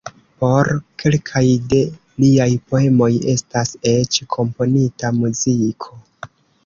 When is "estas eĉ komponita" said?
3.35-5.13